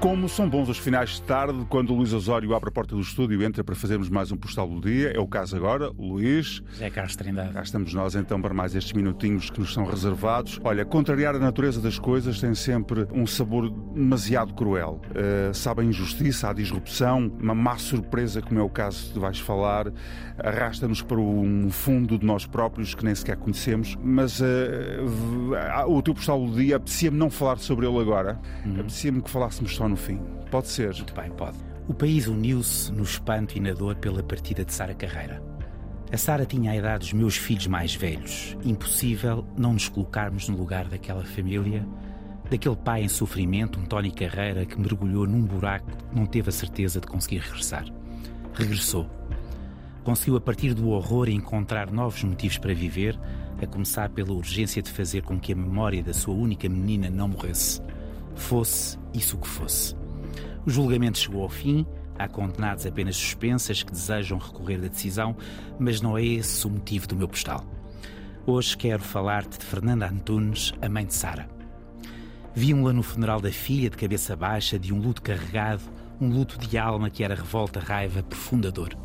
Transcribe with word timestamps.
Como 0.00 0.30
são 0.30 0.48
bons 0.48 0.66
os 0.70 0.78
finais 0.78 1.10
de 1.10 1.22
tarde, 1.22 1.66
quando 1.68 1.90
o 1.90 1.94
Luís 1.94 2.14
Osório 2.14 2.54
abre 2.54 2.70
a 2.70 2.72
porta 2.72 2.94
do 2.94 3.02
estúdio 3.02 3.42
e 3.42 3.44
entra 3.44 3.62
para 3.62 3.74
fazermos 3.74 4.08
mais 4.08 4.32
um 4.32 4.36
postal 4.36 4.66
do 4.66 4.80
dia. 4.80 5.12
É 5.14 5.20
o 5.20 5.26
caso 5.26 5.54
agora, 5.54 5.90
Luís. 5.90 6.62
José 6.70 6.88
Carlos 6.88 7.16
Trindade. 7.16 7.52
Cá 7.52 7.60
estamos 7.60 7.92
nós 7.92 8.14
então 8.14 8.40
para 8.40 8.54
mais 8.54 8.74
estes 8.74 8.94
minutinhos 8.94 9.50
que 9.50 9.60
nos 9.60 9.74
são 9.74 9.84
reservados. 9.84 10.58
Olha, 10.64 10.86
contrariar 10.86 11.36
a 11.36 11.38
natureza 11.38 11.82
das 11.82 11.98
coisas 11.98 12.40
tem 12.40 12.54
sempre 12.54 13.06
um 13.12 13.26
sabor 13.26 13.68
demasiado 13.68 14.54
cruel. 14.54 15.02
Uh, 15.10 15.52
sabe 15.52 15.82
a 15.82 15.84
injustiça, 15.84 16.48
a 16.48 16.54
disrupção, 16.54 17.30
uma 17.38 17.54
má 17.54 17.76
surpresa, 17.76 18.40
como 18.40 18.58
é 18.58 18.62
o 18.62 18.70
caso 18.70 19.12
que 19.12 19.18
vais 19.18 19.38
falar, 19.38 19.92
arrasta-nos 20.38 21.02
para 21.02 21.20
um 21.20 21.68
fundo 21.70 22.18
de 22.18 22.24
nós 22.24 22.46
próprios 22.46 22.94
que 22.94 23.04
nem 23.04 23.14
sequer 23.14 23.36
conhecemos. 23.36 23.98
Mas 24.02 24.40
uh, 24.40 24.44
o 25.88 26.00
teu 26.00 26.14
postal 26.14 26.42
do 26.46 26.54
dia 26.54 26.76
apetecia-me 26.76 27.18
não 27.18 27.28
falar 27.28 27.58
sobre 27.58 27.86
ele 27.86 27.98
agora. 27.98 28.40
Uhum. 28.64 28.76
Apetecia-me 28.76 29.20
que 29.20 29.28
falássemos 29.28 29.76
só 29.76 29.89
no 29.90 29.96
fim. 29.96 30.20
Pode 30.50 30.68
ser. 30.68 30.94
Muito 30.94 31.14
bem, 31.14 31.30
pode. 31.30 31.58
O 31.88 31.94
país 31.94 32.26
uniu-se 32.26 32.92
no 32.92 33.02
espanto 33.02 33.56
e 33.56 33.60
na 33.60 33.72
dor 33.72 33.96
pela 33.96 34.22
partida 34.22 34.64
de 34.64 34.72
Sara 34.72 34.94
Carreira. 34.94 35.42
A 36.12 36.16
Sara 36.16 36.46
tinha 36.46 36.72
a 36.72 36.76
idade 36.76 37.00
dos 37.00 37.12
meus 37.12 37.36
filhos 37.36 37.66
mais 37.66 37.94
velhos. 37.94 38.56
Impossível 38.64 39.44
não 39.56 39.74
nos 39.74 39.88
colocarmos 39.88 40.48
no 40.48 40.56
lugar 40.56 40.88
daquela 40.88 41.24
família, 41.24 41.86
daquele 42.50 42.76
pai 42.76 43.02
em 43.02 43.08
sofrimento, 43.08 43.78
um 43.78 43.84
Tony 43.84 44.10
Carreira 44.10 44.66
que 44.66 44.78
mergulhou 44.78 45.26
num 45.26 45.42
buraco 45.42 45.90
que 45.90 46.18
não 46.18 46.26
teve 46.26 46.48
a 46.48 46.52
certeza 46.52 47.00
de 47.00 47.06
conseguir 47.06 47.38
regressar. 47.38 47.84
Regressou. 48.54 49.08
Conseguiu, 50.02 50.36
a 50.36 50.40
partir 50.40 50.74
do 50.74 50.88
horror, 50.88 51.28
encontrar 51.28 51.90
novos 51.92 52.24
motivos 52.24 52.58
para 52.58 52.74
viver, 52.74 53.18
a 53.62 53.66
começar 53.66 54.08
pela 54.08 54.32
urgência 54.32 54.82
de 54.82 54.90
fazer 54.90 55.22
com 55.22 55.38
que 55.38 55.52
a 55.52 55.56
memória 55.56 56.02
da 56.02 56.14
sua 56.14 56.34
única 56.34 56.68
menina 56.68 57.10
não 57.10 57.28
morresse. 57.28 57.82
Fosse 58.40 58.98
isso 59.14 59.36
que 59.36 59.46
fosse. 59.46 59.94
O 60.66 60.70
julgamento 60.70 61.18
chegou 61.18 61.42
ao 61.42 61.48
fim, 61.48 61.86
há 62.18 62.26
condenados 62.26 62.84
apenas 62.84 63.14
suspensas 63.14 63.82
que 63.82 63.92
desejam 63.92 64.38
recorrer 64.38 64.80
da 64.80 64.88
decisão, 64.88 65.36
mas 65.78 66.00
não 66.00 66.18
é 66.18 66.24
esse 66.24 66.66
o 66.66 66.70
motivo 66.70 67.06
do 67.06 67.14
meu 67.14 67.28
postal. 67.28 67.64
Hoje 68.46 68.76
quero 68.76 69.02
falar-te 69.02 69.58
de 69.58 69.64
Fernanda 69.64 70.08
Antunes, 70.08 70.72
a 70.82 70.88
mãe 70.88 71.04
de 71.06 71.14
Sara. 71.14 71.48
Viam-la 72.52 72.92
no 72.92 73.02
funeral 73.02 73.40
da 73.40 73.52
filha 73.52 73.88
de 73.88 73.96
cabeça 73.96 74.34
baixa, 74.34 74.78
de 74.78 74.92
um 74.92 74.98
luto 74.98 75.22
carregado, 75.22 75.82
um 76.20 76.28
luto 76.28 76.58
de 76.58 76.76
alma 76.76 77.08
que 77.08 77.22
era 77.22 77.36
revolta, 77.36 77.78
raiva, 77.78 78.22
profunda 78.22 78.72
dor. 78.72 78.96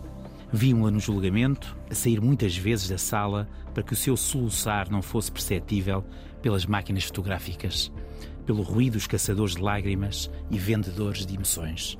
Viam-la 0.52 0.90
no 0.90 1.00
julgamento, 1.00 1.78
a 1.92 1.94
sair 1.94 2.20
muitas 2.20 2.58
vezes 2.58 2.88
da 2.88 2.98
sala 2.98 3.48
para 3.74 3.84
que 3.84 3.94
o 3.94 3.98
seu 3.98 4.18
soluçar 4.18 4.90
não 4.90 5.02
fosse 5.02 5.32
perceptível 5.32 6.04
pelas 6.42 6.66
máquinas 6.66 7.04
fotográficas 7.04 7.92
pelo 8.46 8.62
ruído 8.62 8.94
dos 8.94 9.08
caçadores 9.08 9.56
de 9.56 9.62
lágrimas 9.62 10.30
e 10.50 10.58
vendedores 10.58 11.26
de 11.26 11.36
emoções. 11.36 11.98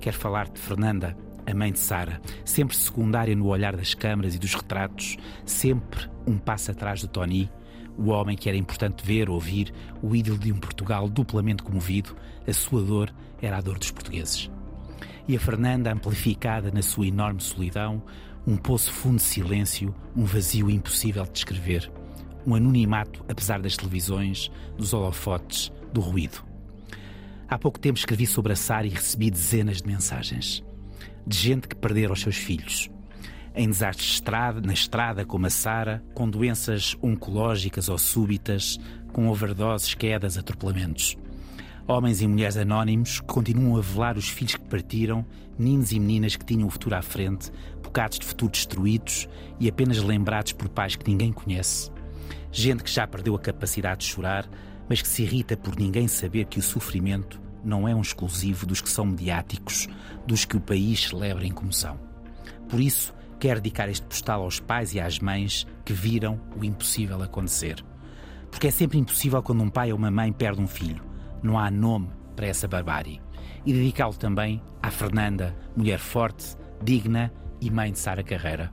Quero 0.00 0.16
falar 0.16 0.48
de 0.48 0.60
Fernanda, 0.60 1.16
a 1.46 1.54
mãe 1.54 1.72
de 1.72 1.78
Sara, 1.78 2.20
sempre 2.44 2.76
secundária 2.76 3.34
no 3.34 3.46
olhar 3.46 3.74
das 3.76 3.94
câmaras 3.94 4.34
e 4.34 4.38
dos 4.38 4.54
retratos, 4.54 5.16
sempre 5.46 6.08
um 6.26 6.36
passo 6.36 6.70
atrás 6.70 7.00
do 7.00 7.08
Tony, 7.08 7.50
o 7.96 8.10
homem 8.10 8.36
que 8.36 8.48
era 8.48 8.56
importante 8.56 9.04
ver, 9.04 9.28
ouvir, 9.28 9.72
o 10.02 10.14
ídolo 10.14 10.38
de 10.38 10.52
um 10.52 10.58
Portugal 10.58 11.08
duplamente 11.08 11.62
comovido, 11.62 12.14
a 12.46 12.52
sua 12.52 12.82
dor 12.82 13.12
era 13.40 13.56
a 13.58 13.60
dor 13.60 13.78
dos 13.78 13.90
portugueses. 13.90 14.50
E 15.26 15.36
a 15.36 15.40
Fernanda, 15.40 15.92
amplificada 15.92 16.70
na 16.70 16.80
sua 16.80 17.06
enorme 17.06 17.40
solidão, 17.40 18.02
um 18.46 18.56
poço 18.56 18.92
fundo 18.92 19.16
de 19.16 19.22
silêncio, 19.22 19.94
um 20.16 20.24
vazio 20.24 20.70
impossível 20.70 21.24
de 21.24 21.32
descrever, 21.32 21.90
um 22.46 22.54
anonimato 22.54 23.24
apesar 23.28 23.60
das 23.60 23.76
televisões, 23.76 24.50
dos 24.76 24.92
holofotes, 24.94 25.72
do 25.92 26.00
ruído. 26.00 26.42
Há 27.48 27.58
pouco 27.58 27.78
tempo 27.78 27.98
escrevi 27.98 28.26
sobre 28.26 28.52
a 28.52 28.56
Sara 28.56 28.86
e 28.86 28.90
recebi 28.90 29.30
dezenas 29.30 29.80
de 29.80 29.86
mensagens. 29.86 30.62
De 31.26 31.36
gente 31.36 31.66
que 31.66 31.74
perderam 31.74 32.12
os 32.12 32.20
seus 32.20 32.36
filhos. 32.36 32.90
Em 33.54 33.66
desastres 33.66 34.06
de 34.06 34.14
estrada, 34.14 34.60
na 34.60 34.72
estrada, 34.72 35.24
como 35.24 35.46
a 35.46 35.50
Sara, 35.50 36.02
com 36.14 36.28
doenças 36.28 36.96
oncológicas 37.02 37.88
ou 37.88 37.96
súbitas, 37.98 38.78
com 39.12 39.28
overdoses, 39.28 39.94
quedas, 39.94 40.36
atropelamentos. 40.36 41.16
Homens 41.86 42.20
e 42.20 42.28
mulheres 42.28 42.58
anónimos 42.58 43.18
que 43.20 43.26
continuam 43.26 43.78
a 43.78 43.80
velar 43.80 44.18
os 44.18 44.28
filhos 44.28 44.56
que 44.56 44.68
partiram, 44.68 45.24
meninos 45.58 45.90
e 45.90 45.98
meninas 45.98 46.36
que 46.36 46.44
tinham 46.44 46.68
o 46.68 46.70
futuro 46.70 46.94
à 46.94 47.00
frente, 47.00 47.50
bocados 47.82 48.18
de 48.18 48.26
futuro 48.26 48.52
destruídos 48.52 49.26
e 49.58 49.70
apenas 49.70 50.02
lembrados 50.02 50.52
por 50.52 50.68
pais 50.68 50.96
que 50.96 51.10
ninguém 51.10 51.32
conhece. 51.32 51.90
Gente 52.52 52.84
que 52.84 52.90
já 52.90 53.06
perdeu 53.06 53.34
a 53.34 53.38
capacidade 53.38 54.00
de 54.00 54.12
chorar, 54.12 54.46
mas 54.88 55.02
que 55.02 55.08
se 55.08 55.22
irrita 55.22 55.56
por 55.56 55.76
ninguém 55.76 56.08
saber 56.08 56.46
que 56.46 56.58
o 56.58 56.62
sofrimento 56.62 57.40
não 57.64 57.88
é 57.88 57.94
um 57.94 58.00
exclusivo 58.00 58.66
dos 58.66 58.80
que 58.80 58.88
são 58.88 59.04
mediáticos, 59.04 59.88
dos 60.26 60.44
que 60.44 60.56
o 60.56 60.60
país 60.60 61.08
celebra 61.08 61.46
em 61.46 61.52
comoção. 61.52 61.98
Por 62.68 62.80
isso, 62.80 63.14
quero 63.38 63.60
dedicar 63.60 63.88
este 63.88 64.06
postal 64.06 64.42
aos 64.42 64.60
pais 64.60 64.94
e 64.94 65.00
às 65.00 65.18
mães 65.18 65.66
que 65.84 65.92
viram 65.92 66.40
o 66.56 66.64
impossível 66.64 67.22
acontecer. 67.22 67.84
Porque 68.50 68.68
é 68.68 68.70
sempre 68.70 68.98
impossível 68.98 69.42
quando 69.42 69.62
um 69.62 69.70
pai 69.70 69.92
ou 69.92 69.98
uma 69.98 70.10
mãe 70.10 70.32
perde 70.32 70.60
um 70.60 70.66
filho. 70.66 71.02
Não 71.42 71.58
há 71.58 71.70
nome 71.70 72.08
para 72.34 72.46
essa 72.46 72.66
barbárie. 72.66 73.20
E 73.64 73.72
dedicá-lo 73.72 74.14
também 74.14 74.62
à 74.82 74.90
Fernanda, 74.90 75.54
mulher 75.76 75.98
forte, 75.98 76.56
digna 76.82 77.32
e 77.60 77.70
mãe 77.70 77.92
de 77.92 77.98
Sara 77.98 78.22
Carreira. 78.22 78.72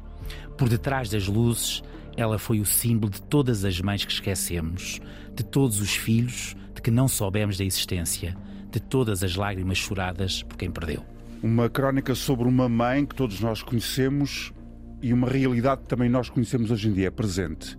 Por 0.58 0.70
detrás 0.70 1.10
das 1.10 1.28
luzes, 1.28 1.84
ela 2.18 2.40
foi 2.40 2.60
o 2.60 2.66
símbolo 2.66 3.12
de 3.12 3.22
todas 3.22 3.66
as 3.66 3.80
mães 3.82 4.06
que 4.06 4.12
esquecemos, 4.12 5.00
de 5.36 5.44
todos 5.44 5.80
os 5.80 5.96
filhos 5.96 6.56
de 6.74 6.82
que 6.82 6.92
não 6.92 7.08
soubemos 7.08 7.58
da 7.58 7.64
existência, 7.64 8.36
de 8.72 8.80
todas 8.80 9.24
as 9.24 9.36
lágrimas 9.36 9.78
choradas 9.78 10.44
por 10.44 10.58
quem 10.58 10.72
perdeu. 10.72 11.04
Uma 11.42 11.70
crónica 11.70 12.16
sobre 12.16 12.48
uma 12.48 12.68
mãe 12.68 13.06
que 13.06 13.16
todos 13.16 13.40
nós 13.40 13.62
conhecemos 13.62 14.54
e 15.02 15.14
uma 15.14 15.30
realidade 15.30 15.82
que 15.82 15.88
também 15.88 16.10
nós 16.10 16.30
conhecemos 16.30 16.72
hoje 16.72 16.90
em 16.90 16.94
dia, 16.94 17.08
é 17.08 17.12
presente. 17.12 17.78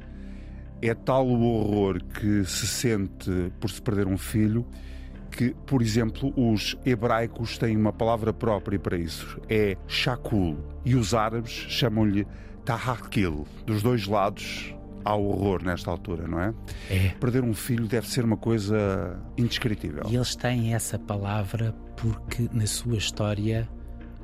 É 0.81 0.95
tal 0.95 1.27
o 1.27 1.43
horror 1.43 2.03
que 2.05 2.45
se 2.45 2.67
sente 2.67 3.31
por 3.59 3.71
se 3.71 3.81
perder 3.81 4.07
um 4.07 4.19
filho 4.19 4.67
que, 5.31 5.55
por 5.67 5.83
exemplo, 5.83 6.33
os 6.37 6.77
hebraicos 6.85 7.59
têm 7.59 7.77
uma 7.77 7.93
palavra 7.93 8.33
própria 8.33 8.79
para 8.79 8.97
isso. 8.97 9.39
É 9.49 9.77
shakul. 9.87 10.57
E 10.85 10.95
os 10.95 11.13
árabes 11.15 11.53
chamam-lhe 11.69 12.27
tahakil. 12.67 13.47
Dos 13.65 13.83
dois 13.83 14.07
lados 14.07 14.75
há 15.05 15.15
horror 15.15 15.63
nesta 15.63 15.91
altura, 15.91 16.27
não 16.27 16.41
é? 16.41 16.53
É. 16.91 17.09
Perder 17.21 17.45
um 17.45 17.55
filho 17.55 17.87
deve 17.87 18.09
ser 18.09 18.25
uma 18.25 18.37
coisa 18.37 19.19
indescritível. 19.39 20.03
E 20.09 20.17
eles 20.17 20.35
têm 20.35 20.75
essa 20.75 20.99
palavra 20.99 21.73
porque 21.97 22.51
na 22.53 22.67
sua 22.67 22.97
história, 22.97 23.69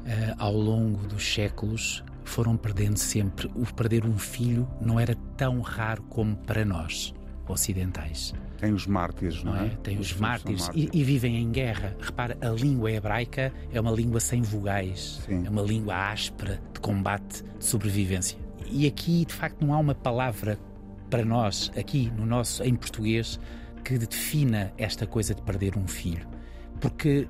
uh, 0.01 0.35
ao 0.39 0.53
longo 0.53 1.07
dos 1.07 1.25
séculos, 1.33 2.05
foram 2.25 2.57
perdendo 2.57 2.99
sempre. 2.99 3.49
O 3.55 3.65
perder 3.73 4.05
um 4.05 4.19
filho 4.19 4.69
não 4.81 4.99
era 4.99 5.15
tão 5.37 5.61
raro 5.61 6.03
como 6.03 6.37
para 6.37 6.65
nós, 6.65 7.15
ocidentais. 7.49 8.35
Tem 8.59 8.73
os 8.73 8.87
mártires, 8.87 9.43
não, 9.43 9.53
não 9.53 9.61
é? 9.61 9.67
é? 9.67 9.71
Tem 9.83 9.99
os, 9.99 10.13
os 10.13 10.21
mártires, 10.21 10.63
mártires. 10.63 10.91
E, 10.93 10.99
e, 10.99 11.05
vivem 11.05 11.37
em 11.37 11.51
guerra. 11.51 11.97
Repara, 12.01 12.37
a 12.41 12.49
língua 12.51 12.91
hebraica 12.93 13.53
é 13.73 13.81
uma 13.81 13.91
língua 13.91 14.21
sem 14.21 14.43
vogais, 14.43 15.21
Sim. 15.27 15.45
é 15.47 15.51
uma 15.51 15.63
língua 15.63 16.11
áspera 16.11 16.61
de 16.73 16.81
combate, 16.81 17.43
de 17.59 17.65
sobrevivência. 17.65 18.39
E 18.71 18.87
aqui, 18.87 19.25
de 19.25 19.35
facto, 19.35 19.65
não 19.65 19.75
há 19.75 19.79
uma 19.79 19.95
palavra 19.95 20.59
para 21.11 21.25
nós, 21.25 21.71
aqui 21.77 22.11
no 22.17 22.25
nosso, 22.25 22.63
em 22.63 22.75
português, 22.75 23.39
que 23.85 23.99
defina 23.99 24.73
esta 24.79 25.07
coisa 25.07 25.35
de 25.35 25.43
perder 25.43 25.77
um 25.77 25.87
filho. 25.87 26.27
Porque 26.81 27.29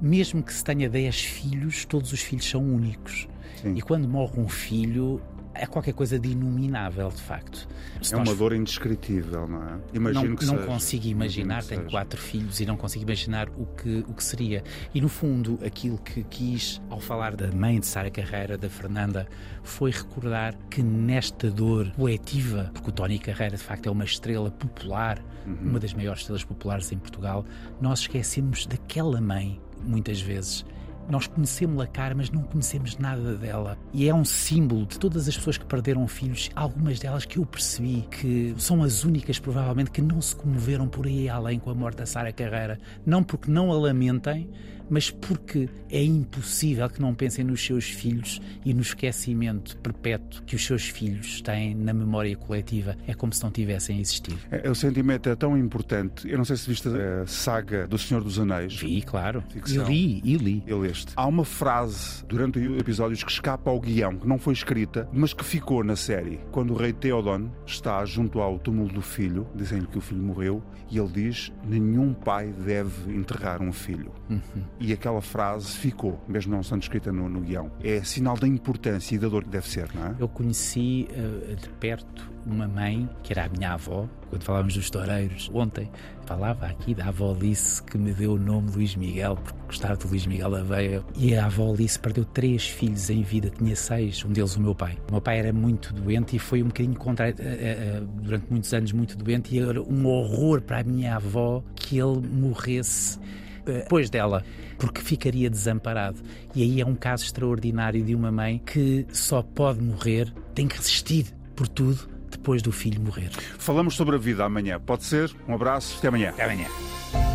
mesmo 0.00 0.42
que 0.42 0.52
se 0.52 0.64
tenha 0.64 0.90
10 0.90 1.20
filhos, 1.20 1.84
todos 1.84 2.12
os 2.12 2.20
filhos 2.20 2.44
são 2.44 2.62
únicos. 2.62 3.28
Sim. 3.62 3.74
E 3.76 3.80
quando 3.80 4.08
morre 4.08 4.40
um 4.40 4.48
filho, 4.48 5.20
é 5.54 5.66
qualquer 5.66 5.92
coisa 5.92 6.18
de 6.18 6.30
inominável, 6.30 7.08
de 7.08 7.20
facto. 7.22 7.68
Se 8.00 8.14
é 8.14 8.16
uma 8.16 8.34
dor 8.34 8.52
indescritível, 8.52 9.46
não 9.46 9.62
é? 9.62 9.78
Imagino 9.92 10.30
não, 10.30 10.36
que 10.36 10.44
não 10.44 10.54
seja. 10.54 10.66
consigo 10.66 11.06
imaginar, 11.06 11.64
tenho 11.64 11.84
quatro 11.90 12.20
filhos 12.20 12.60
e 12.60 12.66
não 12.66 12.76
consigo 12.76 13.04
imaginar 13.04 13.48
o 13.56 13.66
que, 13.66 14.04
o 14.08 14.14
que 14.14 14.24
seria. 14.24 14.62
E 14.94 15.00
no 15.00 15.08
fundo, 15.08 15.58
aquilo 15.64 15.98
que 15.98 16.24
quis, 16.24 16.80
ao 16.88 17.00
falar 17.00 17.36
da 17.36 17.50
mãe 17.52 17.78
de 17.78 17.86
Sara 17.86 18.10
Carreira, 18.10 18.56
da 18.56 18.68
Fernanda, 18.68 19.28
foi 19.62 19.90
recordar 19.90 20.54
que 20.70 20.82
nesta 20.82 21.50
dor 21.50 21.90
poetiva, 21.92 22.70
porque 22.72 22.90
o 22.90 22.92
Tony 22.92 23.18
Carreira 23.18 23.56
de 23.56 23.62
facto 23.62 23.86
é 23.86 23.90
uma 23.90 24.04
estrela 24.04 24.50
popular, 24.50 25.22
uhum. 25.46 25.70
uma 25.70 25.80
das 25.80 25.94
maiores 25.94 26.20
estrelas 26.20 26.44
populares 26.44 26.90
em 26.92 26.98
Portugal, 26.98 27.44
nós 27.80 28.00
esquecemos 28.00 28.66
daquela 28.66 29.20
mãe, 29.20 29.60
muitas 29.84 30.20
vezes 30.20 30.64
nós 31.08 31.26
conhecemos 31.26 31.80
a 31.82 31.86
cara, 31.86 32.14
mas 32.14 32.30
não 32.30 32.42
conhecemos 32.42 32.96
nada 32.98 33.34
dela. 33.36 33.78
E 33.92 34.08
é 34.08 34.14
um 34.14 34.24
símbolo 34.24 34.86
de 34.86 34.98
todas 34.98 35.28
as 35.28 35.36
pessoas 35.36 35.58
que 35.58 35.64
perderam 35.64 36.06
filhos, 36.06 36.50
algumas 36.54 36.98
delas 36.98 37.24
que 37.24 37.38
eu 37.38 37.46
percebi 37.46 38.06
que 38.10 38.54
são 38.58 38.82
as 38.82 39.04
únicas, 39.04 39.38
provavelmente, 39.38 39.90
que 39.90 40.02
não 40.02 40.20
se 40.20 40.34
comoveram 40.34 40.88
por 40.88 41.06
aí 41.06 41.28
além 41.28 41.58
com 41.58 41.70
a 41.70 41.74
morte 41.74 41.98
da 41.98 42.06
Sara 42.06 42.32
Carreira. 42.32 42.78
Não 43.04 43.22
porque 43.22 43.50
não 43.50 43.70
a 43.70 43.74
lamentem, 43.74 44.48
mas 44.92 45.10
porque 45.10 45.70
é 45.90 46.04
impossível 46.04 46.86
que 46.90 47.00
não 47.00 47.14
pensem 47.14 47.42
nos 47.42 47.64
seus 47.64 47.86
filhos 47.86 48.42
e 48.62 48.74
no 48.74 48.82
esquecimento 48.82 49.74
perpétuo 49.78 50.42
que 50.42 50.54
os 50.54 50.62
seus 50.62 50.86
filhos 50.86 51.40
têm 51.40 51.74
na 51.74 51.94
memória 51.94 52.36
coletiva. 52.36 52.94
É 53.06 53.14
como 53.14 53.32
se 53.32 53.42
não 53.42 53.50
tivessem 53.50 53.98
existido. 53.98 54.36
É, 54.50 54.68
o 54.68 54.74
sentimento 54.74 55.30
é 55.30 55.34
tão 55.34 55.56
importante. 55.56 56.30
Eu 56.30 56.36
não 56.36 56.44
sei 56.44 56.58
se 56.58 56.68
viste 56.68 56.88
a 56.88 57.26
saga 57.26 57.86
do 57.86 57.96
Senhor 57.96 58.22
dos 58.22 58.38
Anéis. 58.38 58.76
Vi, 58.76 59.00
claro. 59.00 59.42
Ficção. 59.48 59.90
E 59.90 60.20
li, 60.20 60.22
e 60.24 60.36
li. 60.36 60.62
Eu 60.66 60.84
este. 60.84 61.14
Há 61.16 61.26
uma 61.26 61.44
frase 61.44 62.22
durante 62.26 62.58
o 62.58 62.78
episódio 62.78 63.16
que 63.24 63.32
escapa 63.32 63.70
ao 63.70 63.80
guião, 63.80 64.18
que 64.18 64.28
não 64.28 64.38
foi 64.38 64.52
escrita, 64.52 65.08
mas 65.10 65.32
que 65.32 65.42
ficou 65.42 65.82
na 65.82 65.96
série. 65.96 66.38
Quando 66.50 66.74
o 66.74 66.76
rei 66.76 66.92
Theoden 66.92 67.50
está 67.64 68.04
junto 68.04 68.40
ao 68.40 68.58
túmulo 68.58 68.92
do 68.92 69.00
filho, 69.00 69.46
dizem-lhe 69.54 69.86
que 69.86 69.96
o 69.96 70.02
filho 70.02 70.22
morreu, 70.22 70.62
e 70.90 70.98
ele 70.98 71.08
diz: 71.08 71.50
Nenhum 71.64 72.12
pai 72.12 72.52
deve 72.52 73.10
enterrar 73.10 73.62
um 73.62 73.72
filho. 73.72 74.12
Uhum. 74.28 74.64
E 74.82 74.92
aquela 74.92 75.20
frase 75.20 75.76
ficou, 75.76 76.20
mesmo 76.26 76.52
não 76.52 76.60
estando 76.60 76.82
escrita 76.82 77.12
no, 77.12 77.28
no 77.28 77.40
guião. 77.40 77.70
É 77.84 78.02
sinal 78.02 78.36
da 78.36 78.48
importância 78.48 79.14
e 79.14 79.18
da 79.18 79.28
dor 79.28 79.44
que 79.44 79.50
deve 79.50 79.68
ser, 79.68 79.88
não 79.94 80.06
é? 80.06 80.16
Eu 80.18 80.28
conheci 80.28 81.06
uh, 81.12 81.54
de 81.54 81.68
perto 81.68 82.32
uma 82.44 82.66
mãe, 82.66 83.08
que 83.22 83.32
era 83.32 83.44
a 83.44 83.48
minha 83.48 83.74
avó, 83.74 84.08
quando 84.28 84.42
falávamos 84.42 84.74
dos 84.74 84.90
toureiros, 84.90 85.48
ontem 85.54 85.88
falava 86.26 86.66
aqui 86.66 86.94
da 86.94 87.06
avó 87.06 87.32
Alice 87.32 87.80
que 87.84 87.96
me 87.96 88.12
deu 88.12 88.32
o 88.32 88.38
nome 88.38 88.72
Luís 88.72 88.96
Miguel, 88.96 89.36
porque 89.36 89.58
gostava 89.66 89.96
de 89.96 90.06
Luís 90.08 90.26
Miguel 90.26 90.54
Aveia. 90.56 91.04
E 91.16 91.36
a 91.36 91.46
avó 91.46 91.72
Alice 91.72 91.96
perdeu 91.96 92.24
três 92.24 92.66
filhos 92.66 93.08
em 93.08 93.22
vida, 93.22 93.50
tinha 93.50 93.76
seis, 93.76 94.24
um 94.24 94.32
deles 94.32 94.56
o 94.56 94.60
meu 94.60 94.74
pai. 94.74 94.98
O 95.08 95.12
meu 95.12 95.20
pai 95.20 95.38
era 95.38 95.52
muito 95.52 95.94
doente 95.94 96.34
e 96.34 96.38
foi 96.40 96.60
um 96.60 96.66
bocadinho 96.66 96.96
contra, 96.96 97.28
eh, 97.28 97.34
eh, 97.38 98.02
durante 98.22 98.46
muitos 98.50 98.74
anos 98.74 98.90
muito 98.90 99.16
doente, 99.16 99.54
e 99.54 99.60
era 99.60 99.80
um 99.80 100.06
horror 100.06 100.60
para 100.60 100.80
a 100.80 100.84
minha 100.84 101.14
avó 101.14 101.62
que 101.76 101.98
ele 101.98 102.26
morresse 102.26 103.20
depois 103.64 104.10
dela, 104.10 104.44
porque 104.78 105.00
ficaria 105.00 105.48
desamparado. 105.48 106.20
E 106.54 106.62
aí 106.62 106.80
é 106.80 106.86
um 106.86 106.94
caso 106.94 107.24
extraordinário 107.24 108.02
de 108.02 108.14
uma 108.14 108.30
mãe 108.30 108.60
que 108.64 109.06
só 109.12 109.42
pode 109.42 109.80
morrer, 109.80 110.32
tem 110.54 110.66
que 110.66 110.76
resistir 110.76 111.26
por 111.54 111.68
tudo 111.68 112.08
depois 112.30 112.62
do 112.62 112.72
filho 112.72 113.00
morrer. 113.00 113.30
Falamos 113.58 113.94
sobre 113.94 114.16
a 114.16 114.18
vida 114.18 114.44
amanhã. 114.44 114.80
Pode 114.80 115.04
ser? 115.04 115.30
Um 115.46 115.54
abraço, 115.54 115.98
até 115.98 116.08
amanhã. 116.08 116.30
Até 116.30 116.44
amanhã. 116.44 117.31